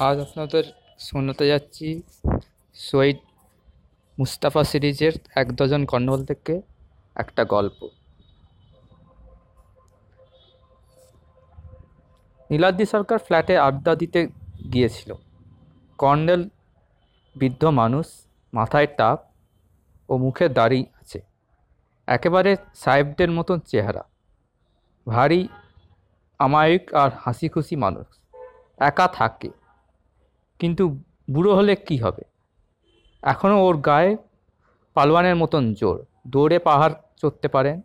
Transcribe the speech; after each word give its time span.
আজ 0.00 0.18
আপনাদের 0.18 0.64
শোনাতে 0.98 1.48
যাচ্ছি 1.48 2.02
শহীদ 2.74 3.16
মুস্তাফা 4.18 4.64
সিরিজের 4.64 5.12
এক 5.36 5.52
ডজন 5.52 5.86
কন্নল 5.86 6.24
থেকে 6.24 6.62
একটা 7.14 7.44
গল্প। 7.44 7.88
নীলাদ্রি 12.50 12.86
সরকার 12.86 13.18
ফ্ল্যাটে 13.18 13.58
আড্ডা 13.58 13.94
দিতে 13.94 14.28
গিয়েছিল। 14.72 15.14
কর্নেল 15.98 16.48
বৃদ্ধ 17.36 17.64
মানুষ 17.64 18.06
মাথায় 18.54 18.86
টাক 18.86 19.18
ও 20.08 20.16
মুখে 20.16 20.48
দাড়ি 20.48 20.86
আছে। 21.00 21.22
একেবারে 22.06 22.56
সাহেবদের 22.74 23.30
মতন 23.30 23.58
চেহারা। 23.60 24.04
ভারী, 25.08 25.48
আমায়িক 26.38 26.94
আর 26.94 27.10
হাসি 27.18 27.48
খুশি 27.48 27.76
মানুষ। 27.76 28.06
একা 28.78 29.08
থাকে। 29.08 29.59
কিন্তু 30.60 30.84
বুড়ো 31.30 31.52
হলে 31.54 31.72
কি 31.76 31.96
হবে? 31.98 32.22
এখনও 33.22 33.58
ওর 33.66 33.76
গায়ে 33.76 34.16
পালোয়ানের 34.94 35.36
মতন 35.36 35.74
জোর। 35.74 35.98
দৌড়ে 36.26 36.58
পাহাড় 36.58 36.94
চড়তে 37.20 37.48
পারেন, 37.48 37.76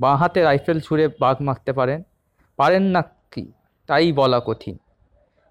বাঁ 0.00 0.16
হাতে 0.16 0.42
রাইফেল 0.42 0.80
ছুঁড়ে 0.80 1.04
বাঘ 1.20 1.36
মারতে 1.40 1.72
পারেন। 1.72 2.02
পারেন 2.58 2.82
না 2.82 3.02
কি? 3.32 3.44
তাই 3.88 4.12
বলা 4.12 4.40
কঠিন। 4.46 4.76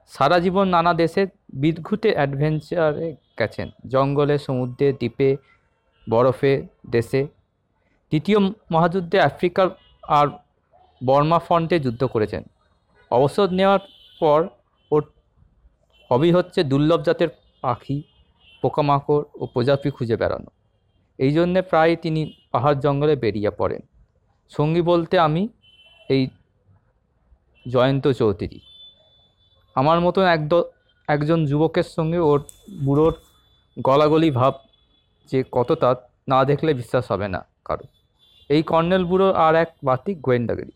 সারা 0.08 0.40
জীবন 0.40 0.68
নানা 0.68 0.94
দেশে 0.94 1.28
বিদঘুটে 1.54 2.10
অ্যাডভেঞ্চারে 2.14 3.16
গেছেন। 3.40 3.68
জঙ্গলে, 3.88 4.38
সমুদ্রে, 4.38 4.88
দ্বীপে, 4.94 5.30
বরফে 6.10 6.54
দেশে। 6.90 7.22
দ্বিতীয় 8.12 8.40
মহাযুদ্ধে 8.72 9.18
আফ্রিকার 9.20 9.68
আর 10.04 10.28
বর্মা 11.06 11.40
ফ্রন্টে 11.40 11.80
যুদ্ধ 11.80 12.02
করেছেন। 12.04 12.44
অবসর 13.12 13.48
নেওয়ার 13.50 13.80
পর 14.20 14.40
হবি 16.12 16.32
হচ্ছে 16.32 16.64
দুর্লভ 16.64 17.02
জাতের 17.02 17.28
পাখি, 17.62 18.04
পোকামাকড় 18.62 19.24
ও 19.36 19.46
প্রজাপি 19.46 19.90
খুঁজে 19.90 20.16
বেড়ানো। 20.16 20.50
এই 21.18 21.32
জন্যে 21.32 21.62
প্রায় 21.62 21.96
তিনি 21.96 22.34
পাহাড় 22.52 22.76
জঙ্গলে 22.76 23.16
বেরিয়ে 23.16 23.50
পড়েন। 23.50 23.82
সঙ্গী 24.50 24.82
বলতে 24.82 25.20
আমি 25.20 25.48
এই 26.10 26.28
জয়ন্ত 27.68 28.08
চৌধুরী। 28.08 28.60
আমার 29.76 30.00
মতন 30.00 30.22
একদ, 30.22 30.54
একজন 31.08 31.46
যুবকের 31.46 31.84
সঙ্গে 31.84 32.20
ওর 32.20 32.40
বুড়োর 32.86 33.14
গলাগলি 33.80 34.32
ভাব 34.32 34.54
যে 35.32 35.44
কতটা 35.52 35.96
না 36.28 36.46
দেখলে 36.46 36.74
বিশ্বাস 36.74 37.12
হবে 37.12 37.28
না 37.28 37.46
কারও। 37.66 37.86
এই 38.50 38.64
কর্নেল 38.64 39.06
বুড়ো 39.06 39.34
আর 39.34 39.56
এক 39.56 39.70
বাতি 39.84 40.16
গোয়েন্দাগিরি। 40.16 40.72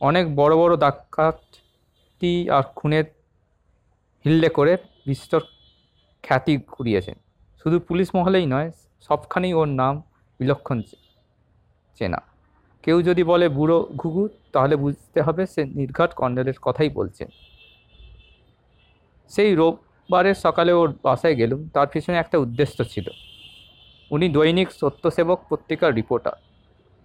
অনেক 0.00 0.36
বড় 0.36 0.56
বড় 0.56 0.76
ডাকাতি 0.76 2.50
আর 2.50 2.62
খুনের 2.76 3.04
হিল্লে 4.24 4.48
করে 4.48 4.76
বিস্তর 5.06 5.40
খ্যাতি 6.22 6.56
কুড়িয়েছেন। 6.56 7.14
শুধু 7.62 7.80
পুলিশ 7.80 8.08
মহলেই 8.14 8.46
নয়, 8.46 8.70
সবখানেই 9.00 9.54
ওর 9.54 9.68
নাম 9.68 10.02
বিলক্ষণ 10.38 10.82
চেনা। 11.98 12.18
কেউ 12.82 13.02
যদি 13.02 13.22
বলে 13.22 13.48
বুড়ো 13.48 13.88
ঘুঘু 13.96 14.28
তাহলে 14.52 14.76
বুঝতে 14.76 15.22
হবে 15.22 15.46
সে 15.46 15.64
নির্ঘাট 15.64 16.14
কর্নেলের 16.14 16.54
কথাই 16.62 16.88
বলছেন। 16.88 17.28
সেই 19.28 19.54
রোববারের 19.54 20.34
সকালে 20.34 20.72
ওর 20.72 20.94
বাসায় 21.02 21.34
গেলুম, 21.34 21.68
তার 21.68 21.86
পিছনে 21.86 22.16
একটা 22.16 22.38
উদ্দেশ্য 22.38 22.84
ছিল। 22.84 23.08
উনি 24.10 24.28
দৈনিক 24.28 24.72
সত্যসেবক 24.72 25.40
পত্রিকার 25.48 25.94
রিপোর্টার। 25.94 26.32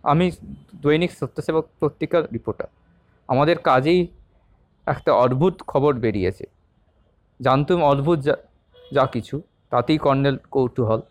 আমি 0.03 0.31
দৈনিক 0.75 1.11
সত্যসেবক 1.11 1.67
পত্রিকার 1.79 2.23
রিপোর্টার। 2.33 2.67
আমাদের 3.27 3.57
কাজেই 3.57 4.07
একটা 4.85 5.13
অদ্ভুত 5.13 5.61
খবর 5.67 5.93
বেরিয়েছে। 5.93 6.56
জানতুম 7.41 7.83
অদ্ভুত 7.83 8.19
যা 8.19 8.35
যা 8.91 9.05
কিছু, 9.05 9.41
তাতেই 9.69 9.97
কর্নেল 9.97 10.37
কৌতূহল। 10.51 11.01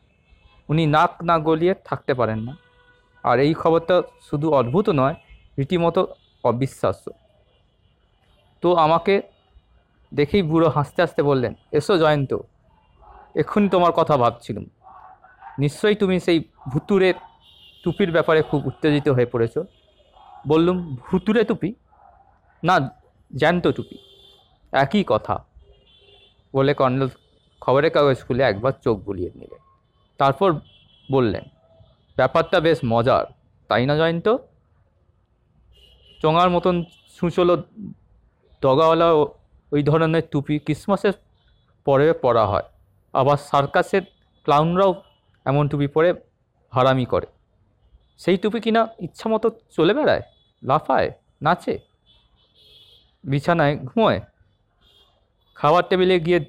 উনি 0.69 0.87
নাক 0.87 1.23
না 1.23 1.39
গলিয়ে 1.39 1.75
থাকতে 1.85 2.15
পারেন 2.15 2.39
না। 2.39 2.57
আর 3.23 3.39
এই 3.39 3.55
খবরটা 3.55 4.03
শুধু 4.31 4.51
অদ্ভুত 4.51 4.89
নয়, 4.89 5.15
রীতিমতো 5.59 6.07
অবিশ্বাস্য। 6.45 7.11
তো 8.61 8.75
আমাকে 8.75 9.23
দেখেই 10.15 10.43
বুড়ো 10.43 10.69
হাসতে 10.69 11.03
হাসতে 11.03 11.23
বললেন, 11.23 11.55
এসো 11.73 11.99
জয়ন্ত, 11.99 12.37
এক্ষুনি 13.35 13.69
তোমার 13.69 13.93
কথা 13.93 14.17
ভাবছিলাম। 14.17 14.67
নিশ্চয়ই 15.59 15.95
তুমি 15.95 16.21
সেই 16.21 16.45
ভুতুরে 16.73 17.15
টুপির 17.85 18.13
ব্যাপারে 18.13 18.43
খুব 18.43 18.67
উত্তেজিত 18.67 19.09
হয়ে 19.09 19.27
পড়েছ। 19.27 19.59
বললুম 20.49 20.97
ভুতুরে 20.97 21.45
টুপি? 21.45 21.75
না, 22.65 22.91
জ্যান্ত 23.37 23.69
টুপি। 23.69 23.99
একই 24.73 25.05
কথা। 25.07 25.45
বলে 26.55 26.73
কর্নেল 26.81 27.09
খবরের 27.63 27.93
কাগজ 27.97 28.19
খুলে 28.27 28.43
একবার 28.51 28.75
চোখ 28.85 28.97
বুলিয়ে 29.07 29.31
নিলেন। 29.39 29.63
তারপর 30.21 30.51
বললেন, 31.09 31.45
ব্যাপারটা 32.17 32.59
বেশ 32.67 32.79
মজার, 32.93 33.25
তাই 33.71 33.85
না 33.89 33.95
জয়ন্ত? 34.01 34.29
চোঙার 36.23 36.51
মতন 36.55 36.75
সুচলো 37.17 37.55
দগাওয়ালা 38.63 39.09
ওই 39.73 39.83
ধরনের 39.91 40.25
টুপি 40.33 40.55
ক্রিসমাসের 40.67 41.15
পরে 41.87 42.07
পরা 42.25 42.45
হয়, 42.53 42.67
আবার 43.15 43.39
সার্কাসের 43.49 44.05
ক্লাউনরাও 44.47 44.93
এমন 45.47 45.65
টুপি 45.71 45.89
পরে 45.95 46.11
হারামি 46.73 47.07
করে। 47.13 47.29
সেই 48.21 48.37
টুপি 48.43 48.59
কিনা 48.65 48.83
ইচ্ছা 49.07 49.27
মতো 49.33 49.47
চলে 49.77 49.93
বেড়ায়, 49.99 50.23
লাফায়, 50.63 51.09
নাচে, 51.45 51.75
বিছানায় 53.25 53.75
ঘুমোয়? 53.89 54.19
খাবার 55.57 55.83
টেবিলে 55.89 56.21
গিয়ে 56.21 56.45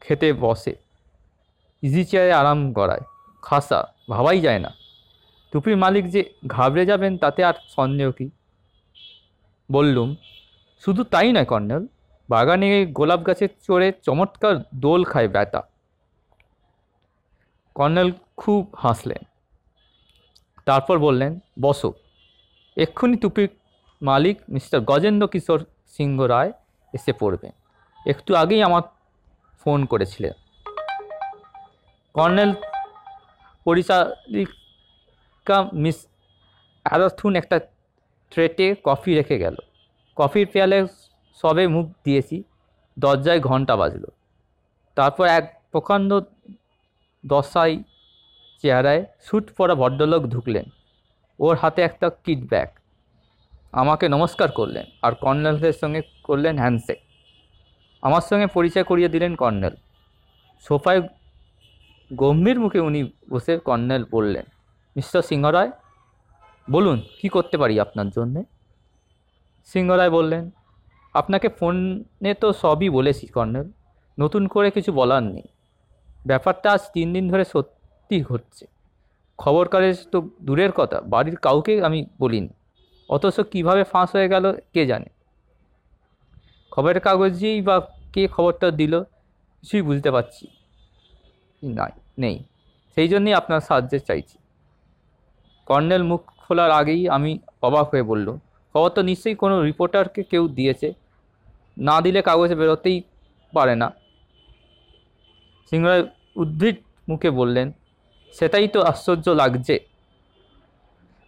খেতে 0.00 0.32
বসে। 0.32 0.74
ইজি 1.82 2.04
চেয়ারে 2.04 2.32
আরাম 2.32 2.72
করায় 2.72 3.00
খাসা, 3.42 3.84
ভাবাই 4.10 4.40
যায় 4.40 4.58
না। 4.58 4.74
টুপির 5.52 5.76
মালিক 5.76 6.10
যে 6.10 6.32
ঘাবড়ে 6.46 6.86
যাবেন, 6.86 7.18
তাতে 7.18 7.44
আর 7.44 7.54
সন্দেহ 7.68 8.10
কি? 8.10 8.30
বললুম, 9.72 10.16
শুধু 10.84 11.04
তাই 11.04 11.32
নয়, 11.32 11.44
কর্নেল, 11.44 11.86
বাগানে 12.28 12.86
গোলাপ 12.86 13.26
গাছের 13.26 13.48
চড়ে 13.66 13.92
চমৎকার 14.02 14.56
দোল 14.74 15.04
খায় 15.04 15.28
ব্যাটা। 15.28 15.62
কর্নেল 17.74 18.12
খুব 18.36 18.74
হাসলেন। 18.76 19.22
তারপর 20.64 20.98
বললেন, 20.98 21.38
বসো। 21.62 21.92
এক্ষুনি 22.76 23.16
টুপির 23.16 23.48
মালিক 24.02 24.40
মিস্টার 24.48 24.80
গজেন্দ্র 24.80 25.28
কিশোর 25.28 25.64
সিংহ 25.86 26.22
রায় 26.22 26.52
এসে 26.92 27.12
পড়বেন। 27.12 27.52
একটু 28.06 28.34
আগেই 28.34 28.62
আমার 28.62 28.82
ফোন 29.60 29.84
করেছিলেন 29.84 30.32
কর্নেল 32.14 32.54
পরিচালিকা 33.64 35.70
মিস 35.72 36.06
অ্যারাথুন 36.84 37.36
একটা 37.36 37.60
ট্রেটে 38.30 38.74
কফি 38.84 39.14
রেখে 39.14 39.38
গেল। 39.38 39.56
কফির 40.16 40.48
পেয়ালে 40.52 40.86
সবে 41.42 41.66
মুখ 41.66 41.90
দিয়েছি, 42.04 42.42
দরজায় 42.98 43.40
ঘণ্টা 43.40 43.76
বাজলো। 43.76 44.06
তারপর 44.94 45.26
এক 45.26 45.62
প্রকাণ্ড 45.72 46.20
দশাই 47.26 47.82
চেহারায় 48.62 49.04
স্যুট 49.20 49.50
পরা 49.56 49.74
ভদ্রলোক 49.74 50.22
ঢুকলেন। 50.22 50.64
ওর 51.38 51.56
হাতে 51.56 51.82
একটা 51.82 52.10
কিট 52.24 52.38
ব্যাগ। 52.38 52.68
আমাকে 53.72 54.08
নমস্কার 54.08 54.52
করলেন 54.52 54.86
আর 55.02 55.14
কর্নেলের 55.14 55.72
সঙ্গে 55.72 56.02
করলেন 56.24 56.58
হ্যান্ডশেক। 56.58 57.05
আমার 58.02 58.20
সঙ্গে 58.20 58.46
পরিচয় 58.46 58.84
করিয়ে 58.84 59.08
দিলেন 59.08 59.36
কর্নেল। 59.36 59.74
সোফায় 60.60 61.08
গম্ভীর 62.12 62.60
মুখে 62.60 62.80
উনি 62.80 63.12
বসে 63.30 63.58
কর্নেল 63.58 64.04
বললেন, 64.10 64.44
মিস্টার 64.96 65.22
সিংহরায়, 65.22 65.70
বলুন, 66.70 67.02
কি 67.20 67.28
করতে 67.28 67.58
পারি 67.58 67.80
আপনার 67.80 68.08
জন্যে? 68.08 68.44
সিংহরায় 69.64 70.10
বললেন, 70.10 70.50
আপনাকে 71.14 71.48
ফোনে 71.48 72.34
তো 72.34 72.52
সবই 72.52 72.90
বলেছি 72.90 73.26
কর্নেল, 73.26 73.70
নতুন 74.20 74.46
করে 74.46 74.70
কিছু 74.70 74.92
বলার 74.92 75.22
নেই। 75.22 75.42
ব্যাপারটা 76.26 76.72
আজ 76.72 76.80
তিন 76.92 77.12
দিন 77.12 77.28
ধরে 77.28 77.44
সত্যি 77.44 78.22
ঘটছে। 78.22 78.66
খবর 79.38 79.68
কাগজ 79.68 80.08
তো 80.12 80.28
দূরের 80.42 80.72
কথা, 80.72 81.00
বাড়ির 81.00 81.36
কাউকে 81.36 81.84
আমি 81.84 82.06
বলিনি। 82.18 82.48
অথচ 83.08 83.40
কীভাবে 83.40 83.84
ফাঁস 83.84 84.10
হয়ে 84.14 84.28
গেল 84.28 84.56
কে 84.72 84.86
জানে? 84.86 85.06
খবরের 86.70 87.00
কাগজেই 87.00 87.62
বা 87.62 87.95
কে 88.16 88.26
খবরটা 88.26 88.70
দিল 88.70 89.00
কিছুই 89.60 89.82
বুঝতে 89.82 90.10
পারছি 90.10 90.46
নাই 91.62 91.92
নেই। 92.18 92.44
সেই 92.94 93.08
জন্যই 93.08 93.32
আপনার 93.32 93.60
সাহায্য 93.60 93.98
চাইছি। 93.98 94.38
কর্নেল 95.66 96.02
মুখ 96.02 96.20
খোলার 96.20 96.70
আগেই 96.70 97.08
আমি 97.08 97.38
অবাক 97.62 97.88
হয়ে 97.88 98.02
বলল, 98.02 98.36
খবর 98.72 98.90
তো 98.90 99.02
নিশ্চয়ই 99.02 99.34
কোনো 99.34 99.62
রিপোর্টারকে 99.62 100.22
কেউ 100.22 100.48
দিয়েছে। 100.48 100.92
না 101.78 102.00
দিলে 102.00 102.22
কাগজে 102.22 102.54
বেরোতেই 102.54 103.02
পারে 103.52 103.76
না। 103.76 103.92
সিংহরায় 105.70 106.04
উদ্ভিদ 106.36 106.76
মুখে 107.08 107.30
বললেন, 107.30 107.72
সেটাই 108.32 108.68
তো 108.68 108.82
আশ্চর্য 108.82 109.28
লাগছে। 109.28 109.78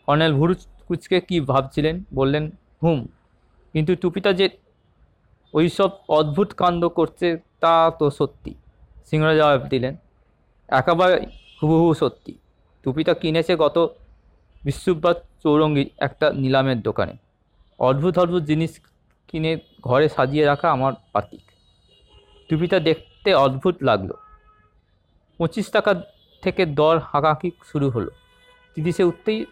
কর্নেল 0.06 0.32
ভুরু 0.34 0.54
কুচকে 0.86 1.20
কি 1.20 1.40
ভাবছিলেন? 1.40 2.04
বললেন, 2.14 2.50
হুম, 2.82 3.06
কিন্তু 3.72 3.96
টুপিটা 3.96 4.32
যে 4.32 4.48
ওইসব 5.54 5.90
অদ্ভুত 6.08 6.52
কাণ্ড 6.52 6.82
করছে, 6.84 7.36
তা 7.60 7.90
তো 7.98 8.10
সত্যি। 8.10 8.54
সিংহরা 9.06 9.34
জবাব 9.36 9.62
দিলেন, 9.68 9.96
একেবারে 10.68 11.26
হুবহু 11.62 11.94
সত্যি। 11.94 12.32
টুপিটা 12.82 13.14
কিনেছে 13.14 13.56
গত 13.56 13.76
বিশ্ববাদ 14.64 15.16
চৌরঙ্গি 15.42 15.90
একটা 15.98 16.26
নিলামের 16.32 16.80
দোকানে। 16.80 17.14
অদ্ভুত 17.78 18.18
অদ্ভুত 18.18 18.42
জিনিস 18.42 18.80
কিনে 19.28 19.52
ঘরে 19.82 20.08
সাজিয়ে 20.08 20.44
রাখা 20.44 20.68
আমার 20.70 20.92
পাতিক। 21.12 21.40
টুপিটা 22.48 22.78
দেখতে 22.80 23.34
অদ্ভুত 23.34 23.76
লাগল। 23.82 24.10
পঁচিশ 25.38 25.66
টাকা 25.70 25.92
থেকে 26.42 26.66
দর 26.66 26.98
হাঁকাহাঁকি 26.98 27.50
শুরু 27.64 27.90
হলো। 27.90 28.10
তিরিশে 28.74 29.04
উঠতেই 29.04 29.46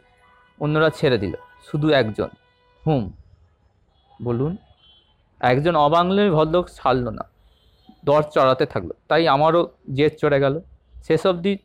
অন্যরা 0.60 0.90
ছেড়ে 0.90 1.19
দিল, 1.19 1.34
শুধু 1.70 1.90
একজন। 1.90 2.28
হুম, 2.87 3.12
বলুন। 4.22 4.56
একজন 5.41 5.77
অবাংলার 5.77 6.33
ভদ্রলোক 6.33 6.69
ছাড়লো 6.69 7.11
না। 7.11 7.25
দর 8.05 8.23
চড়াতে 8.23 8.67
থাকল। 8.67 8.91
তাই 9.09 9.29
আমারও 9.29 9.71
জেদ 9.94 10.12
চড়ে 10.21 10.41
গেল। 10.41 10.61
শেষ 11.06 11.27
অবধি 11.27 11.59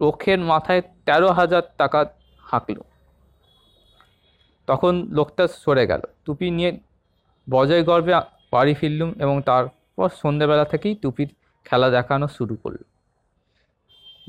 লোকের 0.00 0.38
মাথায় 0.38 0.82
তেরো 1.06 1.28
হাজার 1.32 1.62
টাকা 1.78 2.04
হাঁকলো। 2.40 2.82
তখন 4.66 5.06
লোকটা 5.10 5.48
সরে 5.48 5.86
গেল। 5.86 6.00
টুপি 6.24 6.50
নিয়ে 6.50 6.80
বজয় 7.50 7.82
গর্বে 7.84 8.12
বাড়ি 8.52 8.74
ফিরলুম 8.74 9.14
এবং 9.18 9.42
তারপর 9.42 10.08
সন্ধ্যেবেলা 10.22 10.64
থেকেই 10.64 10.94
টুপির 10.94 11.28
খেলা 11.64 11.90
দেখানো 11.90 12.28
শুরু 12.28 12.56
করল 12.56 12.76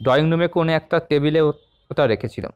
ড্রয়িং 0.04 0.32
রুমে 0.32 0.48
কোনো 0.48 0.72
একটা 0.72 1.00
টেবিলে 1.00 1.42
ওটা 1.42 2.08
রেখেছিলাম। 2.08 2.52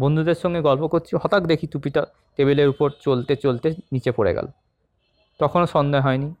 বন্ধুদের 0.00 0.34
সঙ্গে 0.34 0.60
গল্প 0.60 0.86
করছি, 0.86 1.16
হঠাৎ 1.22 1.42
দেখি 1.42 1.66
টুপিটা 1.66 2.06
টেবিলের 2.36 2.68
উপর 2.68 2.90
চলতে 3.00 3.36
চলতে 3.36 3.74
নিচে 3.92 4.12
পড়ে 4.12 4.34
গেল। 4.34 4.46
তখনও 5.38 5.66
সন্দেহ 5.66 6.02
হয়নি। 6.02 6.34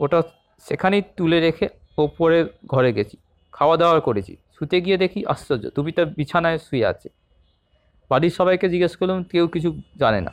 ওটা 0.00 0.22
সেখানেই 0.60 1.02
তুলে 1.16 1.40
রেখে 1.40 1.68
ওপরের 1.98 2.46
ঘরে 2.66 2.92
গেছি। 2.92 3.16
খাওয়া 3.52 3.76
দাওয়া 3.76 4.00
করেছি। 4.00 4.36
শুতে 4.58 4.80
গিয়ে 4.80 4.96
দেখি 4.96 5.26
আশ্চর্য, 5.26 5.70
টুপিটা 5.70 6.04
বিছানায় 6.04 6.58
শুয়ে 6.58 6.86
আছে। 6.86 7.08
বাড়ির 8.10 8.30
সবাইকে 8.30 8.68
জিজ্ঞেস 8.68 8.96
করলাম, 8.96 9.24
কেউ 9.24 9.48
কিছু 9.48 9.80
জানে 9.98 10.20
না। 10.20 10.32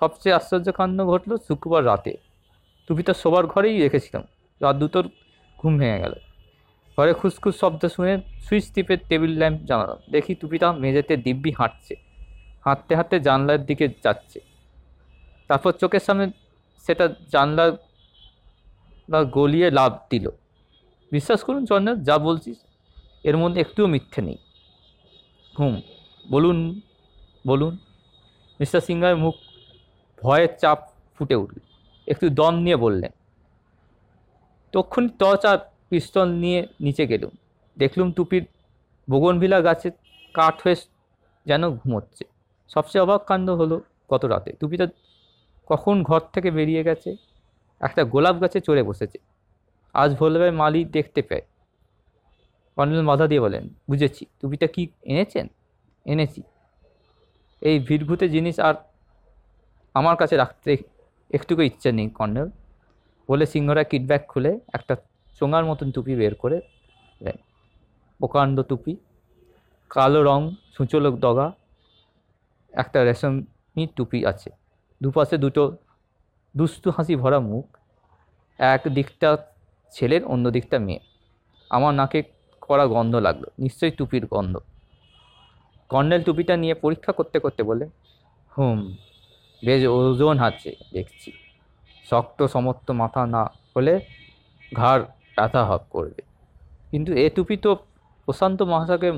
সবচেয়ে 0.00 0.34
আশ্চর্য 0.34 0.72
কাণ্ড 0.72 1.06
ঘটলো 1.06 1.36
শুক্রবার 1.36 1.86
রাতে। 1.86 2.16
টুপিটা 2.88 3.14
শোবার 3.14 3.46
ঘরেই 3.46 3.82
রেখেছিলাম। 3.82 4.22
রাত 4.60 4.76
দুটোর 4.76 5.08
ঘুম 5.58 5.78
ভেঙে 5.78 5.98
গেল। 5.98 6.12
ঘরে 6.98 7.12
খুসখুস 7.20 7.54
শব্দ 7.60 7.82
শুনে 7.94 8.14
সুইচ 8.44 8.64
টিপে 8.74 8.94
টেবিল 9.08 9.32
ল্যাম্প 9.40 9.58
জ্বালালাম 9.68 10.00
দেখি 10.12 10.32
টুপিটা 10.34 10.68
মেঝেতে 10.82 11.14
দিব্যি 11.16 11.50
হাঁটছে। 11.58 11.94
হাঁটতে 12.64 12.92
হাঁটতে 12.96 13.16
জানলার 13.20 13.60
দিকে 13.68 13.86
যাচ্ছে। 14.04 14.38
তারপর 15.48 15.72
চোখের 15.72 16.02
সামনে 16.06 16.26
সেটা 16.86 17.04
জানলা 17.32 17.64
বা 19.08 19.20
গলিয়ে 19.36 19.68
লাভ 19.70 19.92
দিল। 20.10 20.26
বিশ্বাস 21.12 21.40
করুন 21.44 21.62
চন্দ্র 21.66 21.96
যা 22.08 22.16
বলছিস, 22.18 22.58
এর 23.24 23.36
মধ্যে 23.36 23.60
একটুও 23.60 23.86
মিথ্যে 23.86 24.20
নেই। 24.22 24.38
হুম, 25.58 25.74
বলুন 26.30 26.58
বলুন। 27.46 27.74
মিস্টার 28.60 28.80
সিংহের 28.80 29.16
মুখ 29.16 29.34
ভয়ের 30.22 30.48
চাপ 30.60 30.78
ফুটে 31.16 31.34
উঠল। 31.34 31.58
একটু 32.06 32.26
দম 32.38 32.54
নিয়ে 32.64 32.78
বললেন, 32.84 33.12
তক্ষুনি 34.72 35.08
টর্চ 35.20 35.42
আর 35.52 35.58
পিস্তল 35.92 36.28
নিয়ে 36.32 36.60
নিচে 36.80 37.06
গেলুম। 37.06 37.30
দেখলুম 37.78 38.12
টুপির 38.12 38.44
বগনভিলা 39.10 39.60
গাছে 39.60 39.90
কাঠ 40.34 40.56
হয়ে 40.64 40.76
যেন 41.46 41.62
ঘুমোচ্ছে। 41.70 42.24
সবচেয়ে 42.68 43.02
অবাক 43.02 43.24
কাণ্ড 43.24 43.50
হলো 43.50 43.76
গত 44.10 44.24
রাতে। 44.24 44.52
টুপিটা 44.60 44.86
কখন 45.70 46.02
ঘর 46.02 46.20
থেকে 46.32 46.50
বেরিয়ে 46.50 46.82
গেছে? 46.84 47.16
একটা 47.80 48.04
গোলাপ 48.04 48.36
গাছে 48.42 48.60
চড়ে 48.60 48.82
বসেছে। 48.82 49.18
আজ 49.94 50.10
ভোরবেলায় 50.14 50.50
মালি 50.50 50.84
দেখতে 50.84 51.22
পায়। 51.22 51.44
কর্নেল 52.76 53.02
মাথা 53.02 53.26
দিয়ে 53.26 53.40
বলেন, 53.40 53.68
বুঝেছি, 53.90 54.26
টুপিটা 54.40 54.66
কি 54.66 54.82
এনেছেন? 55.04 55.46
এনেছি। 56.06 56.42
এই 57.60 57.78
ভিড়ভূতে 57.78 58.28
জিনিস 58.28 58.60
আর 58.60 58.74
আমার 59.94 60.16
কাছে 60.16 60.36
রাখতে 60.36 60.76
একটুকু 61.30 61.62
ইচ্ছা 61.62 61.90
নেই, 61.92 62.08
কর্নেল। 62.08 62.48
বলে 63.28 63.46
সিংহরা 63.46 63.84
কিডব্যাক 63.84 64.22
খুলে 64.28 64.60
একটা 64.72 64.94
চোঙার 65.38 65.64
মতন 65.64 65.88
টুপি 65.94 66.12
বের 66.16 66.34
করে 66.34 66.58
দেন 67.20 67.36
প্রকাণ্ড 68.20 68.56
টুপি, 68.62 68.92
কালো 69.90 70.20
রং 70.22 70.40
সূচলো 70.76 71.08
ডগা, 71.24 71.46
একটা 72.72 72.98
রেশমি 73.04 73.84
টুপি 73.96 74.18
আছে। 74.26 74.50
দুপাশে 75.00 75.36
দুটো 75.44 75.62
দুস্তু 76.56 76.88
হাসি 76.96 77.14
ভরা 77.16 77.38
মুখ, 77.40 77.66
এক 78.58 78.82
দিকটা 78.96 79.30
ছেলের, 79.92 80.22
অন্য 80.24 80.44
দিকটা 80.50 80.76
মেয়ে 80.78 81.00
আমার 81.70 81.92
নাকে 81.94 82.18
কড়া 82.60 82.86
গন্ধ 82.86 83.14
লাগল, 83.26 83.44
নিশ্চয়ই 83.58 83.92
টুপির 83.98 84.24
গন্ধ। 84.26 84.54
কর্নেল 85.90 86.22
টুপিটা 86.22 86.54
নিয়ে 86.56 86.74
পরীক্ষা 86.74 87.12
করতে 87.12 87.38
করতে 87.38 87.62
বলে, 87.62 87.84
হুম, 88.52 88.80
বেশ 89.62 89.82
ওজন 89.96 90.36
আছে 90.48 90.70
দেখছি। 90.92 91.30
শক্ত 92.10 92.38
সমর্থ 92.54 92.86
মাথা 93.02 93.22
না 93.26 93.42
হলে 93.72 93.94
ঘাড় 94.76 95.04
ব্যথা 95.36 95.62
হব 95.70 95.82
করবে। 95.94 96.22
কিন্তু 96.90 97.10
এ 97.24 97.26
টুপি 97.36 97.56
তো 97.64 97.70
প্রশান্ত 98.28 98.58
মহাসাগরের 98.72 99.14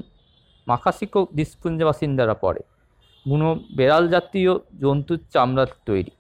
মাকাসিকো 0.67 1.21
দ্বীপপুঞ্জে 1.37 1.85
বাসিন্দারা 1.89 2.35
পরে 2.45 2.63
বুনো 3.27 3.49
বেড়াল 3.79 4.05
জাতীয় 4.15 4.53
জন্তুর 4.83 5.21
চামড়ার 5.35 5.71
তৈরি। 5.89 6.13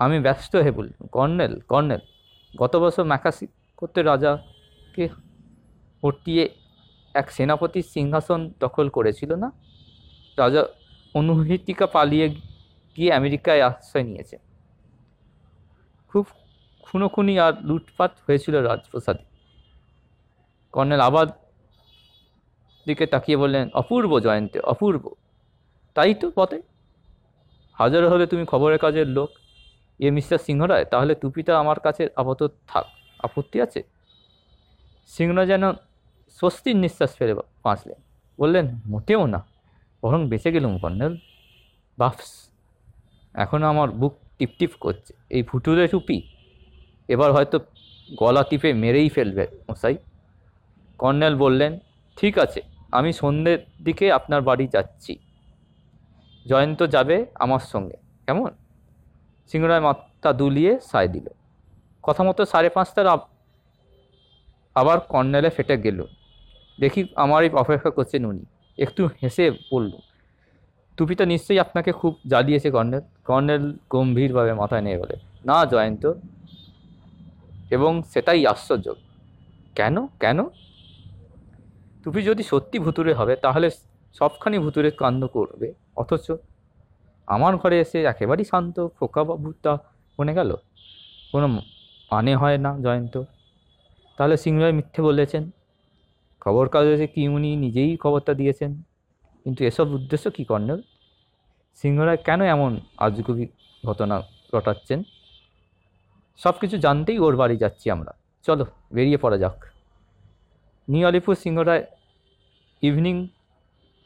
আমি 0.00 0.16
ব্যস্ত 0.26 0.52
হয়ে 0.62 0.74
বললাম 0.78 1.02
কর্নেল 1.16 1.54
কর্নেল, 1.70 2.02
গত 2.54 2.72
বছর 2.82 3.04
ম্যাকাসিকোতে 3.12 4.00
রাজাকে 4.02 5.04
হটিয়ে 6.02 6.44
এক 7.14 7.26
সেনাপতির 7.36 7.86
সিংহাসন 7.94 8.40
দখল 8.60 8.86
করেছিল 8.96 9.30
না? 9.42 9.48
রাজা 10.38 10.62
অনুহিতিকা 11.14 11.86
পালিয়ে 11.96 12.26
গিয়ে 12.96 13.10
আমেরিকায় 13.20 13.62
আশ্রয় 13.68 14.06
নিয়েছে 14.10 14.36
খুব 16.10 16.24
খুনোখুনি 16.90 17.38
আর 17.38 17.52
লুটপাট 17.62 18.10
হয়েছিল 18.26 18.62
রাজপ্রসাদে। 18.62 19.24
কর্নেল 20.72 21.00
আবার 21.00 21.26
দিকে 22.86 23.06
তাকিয়ে 23.06 23.36
বললেন, 23.36 23.68
অপূর্ব 23.74 24.20
জয়ন্তী, 24.20 24.58
অপূর্ব। 24.58 25.14
তাই 25.94 26.14
তো 26.14 26.30
পথে 26.34 26.62
হাজার 27.72 28.08
হলে 28.08 28.26
তুমি 28.26 28.44
খবরের 28.44 28.78
কাজের 28.78 29.08
লোক। 29.08 29.30
এ 29.98 30.10
মিস্টার 30.10 30.38
সিংহরায়, 30.38 30.84
তাহলে 30.84 31.14
টুপিটা 31.14 31.58
আমার 31.58 31.80
কাছে 31.80 32.08
আপাতত 32.16 32.52
থাক। 32.66 32.86
আপত্তি 33.18 33.60
আছে? 33.60 33.82
সিংহরা 35.06 35.46
যেন 35.46 35.72
স্বস্তির 36.30 36.76
নিঃশ্বাস 36.76 37.16
ফেলে 37.16 37.34
বাঁচলেন। 37.34 38.00
বললেন, 38.40 38.80
মোটেও 38.86 39.26
না। 39.26 39.46
বরং 40.02 40.28
বেঁচে 40.28 40.52
গেলুম, 40.52 40.78
কর্নেল। 40.78 41.16
বাফস 41.98 42.50
এখনও 43.34 43.66
আমার 43.66 43.90
বুক 43.90 44.14
টিপটিপ 44.38 44.70
করছে। 44.80 45.14
এই 45.30 45.42
ভুতুরে 45.42 45.88
টুপি 45.88 46.35
এবার 47.08 47.30
হয়তো 47.32 47.56
গলা 48.08 48.42
টিপে 48.48 48.70
মেরেই 48.82 49.08
ফেলবে 49.08 49.44
মশাই। 49.68 49.96
কর্নেল 51.00 51.34
বললেন, 51.44 51.72
ঠিক 52.18 52.34
আছে, 52.44 52.60
আমি 52.98 53.10
সন্ধ্যের 53.12 53.60
দিকে 53.84 54.06
আপনার 54.18 54.40
বাড়ি 54.48 54.66
যাচ্ছি। 54.74 55.12
জয়ন্ত 56.46 56.80
যাবে 56.94 57.16
আমার 57.44 57.62
সঙ্গে, 57.72 57.96
কেমন? 58.26 58.50
সিংহরায় 59.50 59.80
মাথা 59.80 60.30
দুলিয়ে 60.32 60.72
সায় 60.90 61.08
দিল। 61.08 61.26
কথা 62.02 62.22
মতো 62.22 62.42
সাড়ে 62.52 62.68
পাঁচটার 62.76 63.06
আবার 64.76 64.98
কর্নেলে 65.12 65.50
ফেটে 65.56 65.76
গেল। 65.84 65.98
দেখি, 66.78 67.00
আমারই 67.24 67.48
অপেক্ষা 67.62 67.90
করছেন 67.90 68.22
উনি। 68.30 68.44
একটু 68.78 69.02
হেসে 69.20 69.44
বলল, 69.72 69.92
টুপিটা 70.96 71.24
নিশ্চয়ই 71.32 71.60
আপনাকে 71.64 71.90
খুব 71.92 72.12
জ্বালিয়েছে 72.28 72.68
কর্নেল। 72.76 73.04
কর্নেল 73.28 73.64
গম্ভীরভাবে 73.90 74.52
মাথায় 74.52 74.82
নিয়ে 74.86 74.98
বলে, 74.98 75.16
না 75.48 75.56
জয়ন্ত 75.72 76.04
এবং 77.70 78.02
সেটাই 78.02 78.46
আশ্চর্য। 78.46 78.94
কেন? 79.74 80.06
কেন? 80.06 80.44
টুপি 82.04 82.22
যদি 82.22 82.42
সত্যি 82.42 82.78
ভুতুরে 82.78 83.14
হবে, 83.14 83.36
তাহলে 83.36 83.70
সবখানি 84.14 84.58
ভুতুরে 84.58 84.90
কাণ্ড 84.90 85.26
করবে। 85.26 85.74
অথচ 85.96 86.30
আমার 87.26 87.56
ঘরে 87.56 87.80
এসে 87.80 88.02
একেবারেই 88.02 88.44
শান্ত, 88.44 88.88
ফোকা 88.98 89.24
বাবুটা 89.24 89.78
মনে 90.18 90.34
গেল। 90.34 90.56
কোনো 91.32 91.48
মানে 91.48 92.36
হয় 92.36 92.58
না 92.58 92.78
জয়ন্ত। 92.78 93.22
তাহলে 94.16 94.36
সিংহরায় 94.36 94.72
মিথ্যে 94.72 95.02
বলেছেন। 95.02 95.50
খবর 96.40 96.68
কাগজে 96.68 97.06
কি 97.06 97.28
উনি 97.28 97.56
নিজেই 97.56 97.96
খবরটা 97.96 98.34
দিয়েছেন। 98.34 98.82
কিন্তু 99.44 99.64
এসব 99.64 99.92
উদ্দেশ্য 99.92 100.30
কী 100.30 100.44
কর্নেল 100.44 100.82
সিংহরায় 101.74 102.16
কেন 102.16 102.42
এমন 102.42 102.80
আজগুবি 102.98 103.48
ঘটনা 103.86 104.22
ঘটাচ্ছেন? 104.54 105.02
সব 106.36 106.54
কিছু 106.60 106.78
জানতেই 106.78 107.18
ওর 107.18 107.36
বাড়ি 107.36 107.56
যাচ্ছি 107.56 107.90
আমরা। 107.90 108.12
চলো, 108.42 108.66
বেরিয়ে 108.92 109.16
পড়া 109.16 109.38
যাক। 109.38 109.66
নিউ 110.88 111.06
আলিপুর 111.06 111.34
সিংহরায় 111.34 111.84
ইভিনিং 112.82 113.28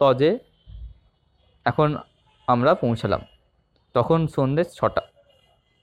লজে 0.01 0.39
এখন 1.65 1.97
আমরা 2.47 2.75
পৌঁছালাম। 2.75 3.21
তখন 3.93 4.27
সন্ধ্যে 4.27 4.65
ছটা। 4.65 5.01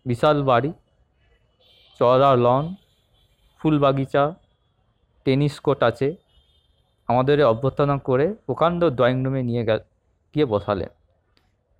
বিশাল 0.05 0.43
বাড়ি 0.43 0.73
চড়া 1.99 2.35
লন 2.35 2.75
ফুল 3.59 3.79
বাগিচা 3.79 4.35
টেনিস 5.25 5.59
কোর্ট 5.59 5.83
আছে। 5.83 6.15
আমাদের 7.07 7.45
অভ্যর্থনা 7.45 7.97
করে 7.97 8.33
প্রকাণ্ড 8.45 8.89
ড্রয়িং 8.89 9.23
রুমে 9.23 9.43
নিয়ে 9.43 9.63
গিয়ে 10.35 10.45
বসালেন। 10.45 10.89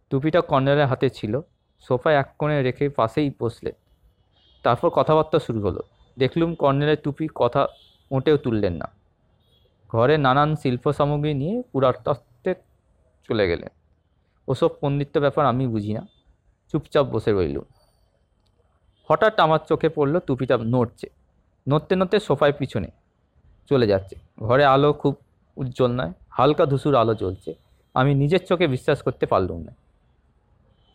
টুপিটা 0.09 0.41
কর্নেলের 0.41 0.85
হাতে 0.85 1.09
ছিল। 1.09 1.41
সোফায় 1.79 2.15
এক 2.15 2.35
কোণে 2.37 2.63
রেখে 2.63 2.89
পাশেই 2.89 3.31
বসলেন। 3.39 3.73
তারপর 4.67 4.89
কথাবার্তা 4.89 5.39
শুরু 5.39 5.61
হলো। 5.61 5.81
দেখলুম 6.19 6.55
কর্নেলের 6.55 6.97
টুপি 7.03 7.27
কথা 7.35 7.67
মোটেও 8.11 8.37
তুললেন 8.37 8.73
না। 8.73 8.87
ঘরে 9.89 10.17
নানান 10.17 10.55
শিল্প 10.55 10.91
সামগ্রী 10.91 11.33
নিয়ে 11.33 11.61
পুরাতত্ত্বে 11.71 12.55
চলে 13.27 13.47
গেলেন। 13.47 13.69
ওসব 14.47 14.69
পণ্ডিত্য 14.81 15.19
ব্যাপার 15.19 15.45
আমি 15.45 15.67
বুঝি 15.67 15.93
না। 15.93 16.07
চুপচাপ 16.71 17.05
বসে 17.05 17.31
রইলুম। 17.31 17.63
হঠাৎ 19.09 19.39
আমার 19.39 19.59
চোখে 19.69 19.89
পড়ল 19.89 20.19
টুপিটা 20.19 20.57
নড়ছে। 20.57 21.07
নড়তে 21.69 21.95
নড়তে 21.95 22.19
সোফায় 22.19 22.51
পিছনে 22.51 22.87
চলে 23.69 23.87
যাচ্ছে। 23.87 24.15
ঘরে 24.39 24.65
আলো 24.65 24.93
খুব 24.93 25.15
উজ্জ্বল 25.57 25.91
নয়, 25.91 26.13
হালকা 26.29 26.65
ধূসুর 26.65 26.95
আলো 26.95 27.15
জ্বলছে। 27.15 27.53
আমি 27.93 28.15
নিজের 28.15 28.45
চোখে 28.45 28.67
বিশ্বাস 28.67 29.01
করতে 29.01 29.25
পারলুম 29.25 29.59
না। 29.61 29.71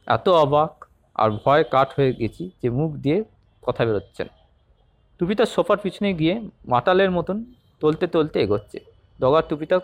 এত 0.06 0.28
অবাক 0.28 0.84
আর 1.14 1.30
ভয় 1.30 1.64
কাঠ 1.64 1.88
হয়ে 1.96 2.12
গেছি 2.12 2.50
যে 2.62 2.70
মুখ 2.70 2.92
দিয়ে 2.92 3.24
কথা 3.62 3.84
বেরোচ্ছে 3.84 4.24
না। 4.24 4.34
টুপিটা 5.18 5.44
সোফার 5.44 5.78
পিছনে 5.78 6.14
গিয়ে 6.14 6.34
মাতালের 6.66 7.10
মতন 7.10 7.44
তলতে 7.80 8.06
তলতে 8.06 8.40
এগোচ্ছে। 8.40 8.78
ডগার 9.20 9.42
টুপিটা 9.48 9.80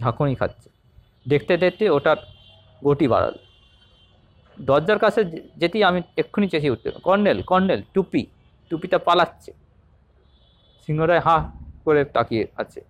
ঝাঁকুনি 0.00 0.34
খাচ্ছে। 0.34 0.70
দেখতে 1.28 1.56
দেখতে 1.56 1.90
ওটার 1.90 2.16
গতি 2.84 3.08
বাড়াল। 3.08 3.34
দরজার 4.60 4.98
কাছে 4.98 5.24
যেতেই 5.56 5.84
আমি 5.84 6.02
এক্ষুনি 6.16 6.48
চেঁচিয়ে 6.48 6.72
উঠতে 6.72 6.90
কর্নেল 6.90 7.42
কর্নেল, 7.42 7.82
টুপি, 7.94 8.26
টুপিটা 8.70 8.98
পালাচ্ছে। 8.98 9.52
সিংহরায় 10.86 11.20
হা 11.20 11.52
করে 11.84 12.04
তাকিয়ে 12.04 12.46
আছে। 12.56 12.80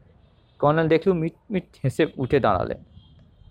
কর্নেল 0.58 0.88
দেখলুম 0.88 1.16
মিট 1.18 1.34
মিট 1.50 1.66
হেসে 1.84 2.06
উঠে 2.16 2.40
দাঁড়ালেন। 2.40 2.78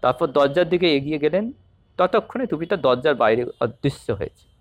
তারপর 0.02 0.28
দরজার 0.28 0.70
দিকে 0.70 0.88
এগিয়ে 0.96 1.20
গেলেন। 1.20 1.52
ততক্ষণে 1.98 2.46
টুপিটা 2.46 2.76
দরজার 2.78 3.16
বাইরে 3.16 3.46
অদৃশ্য 3.60 4.12
হয়েছে। 4.12 4.55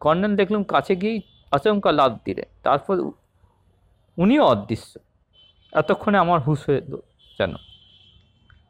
কর্নেল 0.00 0.32
দেখলুম 0.36 0.62
কাছে 0.62 0.96
গিয়েই 0.96 1.20
আচমকা 1.50 1.90
লাভ 1.92 2.18
দিলে। 2.24 2.44
তারপর 2.62 2.96
উনিও 4.18 4.42
অদৃশ্য। 4.44 4.92
এতক্ষণে 5.72 6.18
আমার 6.18 6.40
হুঁশ 6.40 6.60
হয়ে 6.68 6.80
যেন। 7.38 7.52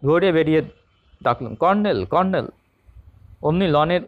দৌড়ে 0.04 0.32
বেরিয়ে 0.32 0.60
ডাকলাম 1.22 1.54
কর্নেল 1.54 1.98
কর্নেল 2.04 2.46
অমনি 3.42 3.66
লনের 3.68 4.00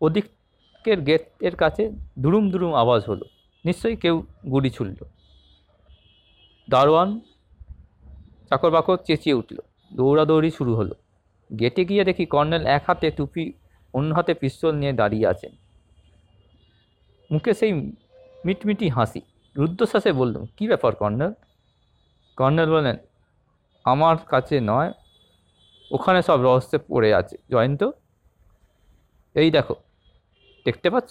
ওদিকের 0.00 1.00
গেটের 1.00 1.54
কাছে 1.56 1.82
দুরুম 2.18 2.50
দুরুম 2.50 2.72
আওয়াজ 2.74 3.02
হলো। 3.08 3.24
নিশ্চয়ই 3.64 3.96
কেউ 3.96 4.16
গুলি 4.50 4.70
ছুড়ল। 4.70 5.00
দারোয়ান 6.70 7.20
চাকর 8.48 8.70
বাকর 8.70 8.98
চেঁচিয়ে 9.06 9.34
উঠল। 9.40 9.56
দৌড়াদৌড়ি 9.94 10.50
শুরু 10.50 10.72
হলো। 10.74 10.94
গেটে 11.58 11.84
গিয়ে 11.84 12.04
দেখি 12.04 12.24
কর্নেল 12.26 12.66
এক 12.66 12.82
হাতে 12.86 13.10
টুপি, 13.10 13.52
অন্য 13.94 14.14
হাতে 14.14 14.34
পিস্তল 14.34 14.72
নিয়ে 14.72 14.92
দাঁড়িয়ে 14.92 15.26
আছেন। 15.26 15.52
মুখে 17.32 17.52
সেই 17.60 17.72
মিটমিটি 18.46 18.86
হাসি। 18.96 19.20
রুদ্ধশ্বাসে 19.56 20.10
বললাম 20.20 20.42
কী 20.56 20.64
ব্যাপার 20.70 20.92
কর্নেল? 21.00 21.32
কর্নেল 22.38 22.68
বলেন 22.76 22.96
আমার 23.84 24.16
কাছে 24.32 24.56
নয়, 24.70 24.90
ওখানে 25.90 26.20
সব 26.28 26.38
রহস্যে 26.46 26.78
পড়ে 26.90 27.10
আছে। 27.20 27.36
জয়ন্ত, 27.52 27.82
এই 29.36 29.48
দেখো, 29.56 29.74
দেখতে 30.66 30.88
পাচ্ছ? 30.94 31.10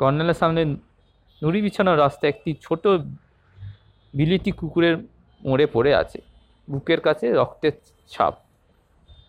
কর্নেলের 0.00 0.38
সামনে 0.40 0.62
নুড়ি 1.42 1.60
বিছানোর 1.64 1.98
রাস্তায় 2.04 2.30
একটি 2.34 2.50
ছোট 2.64 2.84
বিলিতি 4.14 4.50
কুকুরের 4.58 4.94
মোড়ে 5.40 5.66
পড়ে 5.74 5.92
আছে। 6.02 6.18
বুকের 6.68 7.00
কাছে 7.06 7.26
রক্তের 7.40 7.74
ছাপ। 8.12 8.34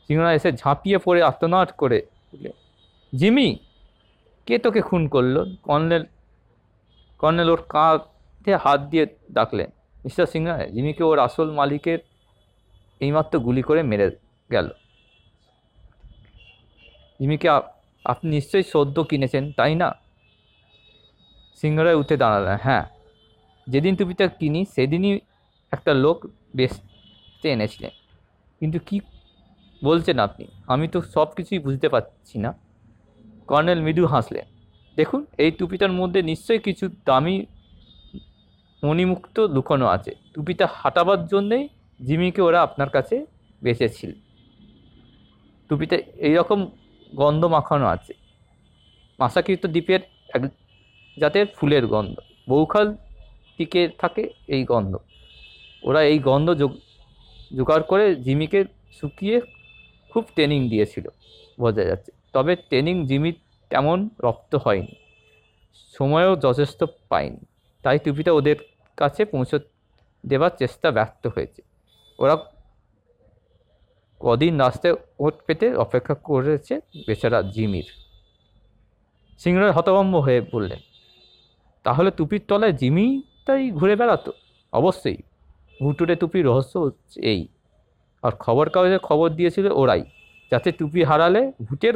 সিংহরা 0.05 0.31
এসে 0.37 0.49
ঝাঁপিয়ে 0.61 0.97
পড়ে 1.05 1.21
আত্মনাট 1.29 1.69
করে 1.81 1.99
জিমি 3.13 3.49
কে 4.45 4.57
তোকে 4.59 4.81
খুন 4.81 5.07
করল? 5.07 5.55
কর্নেল 5.55 6.05
কর্নেল 7.17 7.49
ওর 7.49 7.61
কাঁধে 7.69 8.55
হাত 8.55 8.81
দিয়ে 8.81 9.05
ডাকলেন। 9.31 9.69
মিস্টার 10.03 10.25
সিংহা, 10.25 10.65
জিমিকে 10.65 11.03
ওর 11.03 11.19
আসল 11.19 11.51
মালিকের 11.51 11.99
এইমাত্র 12.99 13.39
গুলি 13.39 13.61
করে 13.61 13.83
মেরে 13.83 14.11
গেল। 14.51 14.69
জিমিকে 17.19 17.49
আপনি 18.05 18.29
নিশ্চয়ই 18.29 18.63
সদ্য 18.63 19.03
কিনেছেন, 19.03 19.51
তাই 19.51 19.75
না? 19.75 19.95
সিংহরায় 21.55 21.95
উঠে 21.95 22.17
দাঁড়ালেন। 22.17 22.57
হ্যাঁ 22.63 22.85
যেদিন 23.67 23.95
টুপিটা 23.95 24.27
কিনি, 24.27 24.65
সেদিনই 24.65 25.19
একটা 25.71 25.93
লোক 25.93 26.27
বেচতে 26.55 27.49
এনেছিলেন। 27.49 27.91
কিন্তু 28.59 28.79
কি 28.79 28.99
বলছেন 29.83 30.19
আপনি? 30.19 30.47
আমি 30.67 30.87
তো 30.87 31.01
সব 31.01 31.25
কিছুই 31.25 31.59
বুঝতে 31.59 31.89
পারছি 31.89 32.39
না। 32.39 32.53
কর্নেল 33.47 33.81
মৃদু 33.81 34.05
হাসলেন। 34.05 34.45
দেখুন, 34.95 35.25
এই 35.37 35.51
টুপিটার 35.51 35.91
মধ্যে 35.91 36.21
নিশ্চয়ই 36.21 36.59
কিছু 36.59 36.89
দামি 37.05 37.45
মণিমুক্ত 38.83 39.39
লুকোনো 39.39 39.85
আছে। 39.85 40.15
টুপিটা 40.33 40.67
হাঁটাবার 40.71 41.27
জন্যেই 41.27 41.69
জিমিকে 42.05 42.41
ওরা 42.41 42.61
আপনার 42.61 42.89
কাছে 42.89 43.25
বেঁচেছিল। 43.63 44.11
টুপিতে 45.69 46.03
এইরকম 46.17 46.67
গন্ধ 47.15 47.45
মাখানো 47.45 47.85
আছে। 47.85 48.13
মাসাকৃত 49.19 49.65
দ্বীপের 49.65 49.99
এক 50.33 50.41
জাতের 51.19 51.45
ফুলের 51.47 51.87
গন্ধ। 51.87 52.15
বৌখাল 52.49 52.97
টিকে 53.57 53.89
থাকে 53.97 54.29
এই 54.47 54.63
গন্ধ। 54.63 54.97
ওরা 55.83 56.03
এই 56.03 56.19
গন্ধ 56.19 56.53
যোগ- 56.53 56.77
জোগাড় 57.57 57.83
করে 57.83 58.15
জিমিকে 58.15 58.65
শুকিয়ে 59.01 59.41
খুব 60.09 60.25
ট্রেনিং 60.33 60.69
দিয়েছিল, 60.69 61.07
বোঝা 61.59 61.83
যাচ্ছে। 61.83 62.22
তবে 62.33 62.55
ট্রেনিং 62.55 62.95
জিমির 63.07 63.35
তেমন 63.71 64.09
রপ্ত 64.23 64.51
হয়নি। 64.55 64.95
সময়ও 65.97 66.33
যথেষ্ট 66.35 66.79
পায়নি। 67.09 67.43
তাই 67.83 67.97
টুপিটা 67.99 68.31
ওদের 68.31 68.55
কাছে 68.97 69.21
পৌঁছে 69.25 69.57
দেবার 70.23 70.51
চেষ্টা 70.59 70.87
ব্যর্থ 70.91 71.23
হয়েছে। 71.35 71.61
ওরা 72.19 72.35
কদিন 74.21 74.53
রাস্তায় 74.59 74.95
ওট 75.19 75.35
পেতে 75.45 75.67
অপেক্ষা 75.75 76.15
করেছে 76.27 76.79
বেচারা 77.07 77.39
জিমির। 77.53 77.87
সিংহরায় 79.39 79.71
হতভম্ব 79.71 80.15
হয়ে 80.17 80.41
বললেন, 80.53 80.79
তাহলে 81.85 82.09
টুপির 82.11 82.41
তলায় 82.47 82.73
জিমিটাই 82.73 83.63
ঘুরে 83.71 83.95
বেড়াতো? 83.95 84.31
অবশ্যই। 84.73 85.17
ভুটুরে 85.81 86.15
টুপির 86.15 86.45
রহস্য 86.45 86.91
এই। 87.17 87.41
আর 88.23 88.31
খবর 88.31 88.65
কাগজে 88.69 88.97
খবর 88.97 89.27
দিয়েছিল 89.29 89.67
ওরাই, 89.71 90.03
যাতে 90.51 90.69
টুপি 90.71 91.01
হারালে 91.03 91.41
ভুটের 91.69 91.95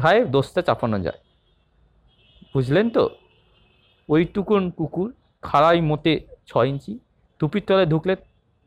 ঘায়ে 0.00 0.20
দোষটা 0.34 0.60
চাপানো 0.68 0.98
যায়। 1.06 1.20
বুঝলেন 2.54 2.86
তো? 2.96 3.04
ওইটুকুন 4.08 4.62
কুকুর 4.78 5.08
খাড়াই 5.42 5.78
মোটে 5.90 6.14
ছ 6.48 6.50
ইঞ্চি, 6.70 6.92
টুপির 7.40 7.62
তলায় 7.66 7.88
ঢুকলে 7.92 8.14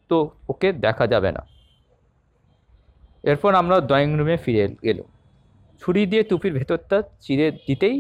তো 0.10 0.18
ওকে 0.52 0.70
দেখা 0.86 1.06
যাবে 1.14 1.30
না। 1.38 1.42
এরপর 3.30 3.52
আমরা 3.62 3.76
ড্রয়িং 3.90 4.10
রুমে 4.20 4.36
ফিরে 4.44 4.64
গেল 4.86 5.00
ছুরি 5.82 6.02
দিয়ে 6.12 6.24
টুপির 6.30 6.54
ভেতরটা 6.58 6.98
চিরে 7.24 7.48
দিতেই 7.68 7.98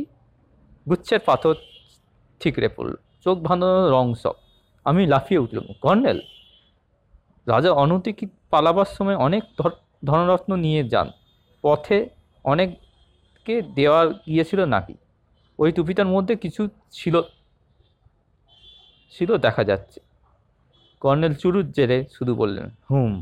গুচ্ছের 0.89 1.21
পাথর 1.25 1.55
ঠিকরে 2.41 2.67
পড়ল। 2.75 2.93
চোখ 3.23 3.35
ভাঙানো 3.47 3.81
রং 3.95 4.05
সব। 4.23 4.35
আমি 4.85 5.01
লাফিয়ে 5.13 5.39
উঠলাম। 5.43 5.65
কর্নেল, 5.83 6.19
রাজা 7.47 7.71
অনতিকি 7.83 8.25
পালাবার 8.51 8.89
সময় 8.97 9.17
অনেক 9.27 9.43
ধনরত্ন 10.05 10.51
নিয়ে 10.65 10.81
যান। 10.93 11.07
পথে 11.63 11.97
অনেককে 13.47 13.73
দেওয়া 13.75 14.01
গিয়েছিল 14.27 14.59
নাকি? 14.65 14.95
ওই 15.59 15.69
টুপিটার 15.71 16.07
মধ্যে 16.07 16.33
কিছু 16.35 16.61
ছিল 16.91 17.15
ছিল 19.13 19.29
দেখা 19.37 19.63
যাচ্ছে। 19.63 19.99
কর্নেল 21.01 21.33
চুরুর 21.41 21.65
জেরে 21.71 21.97
শুধু 22.15 22.33
বললেন, 22.35 22.67
হুম 22.91 23.13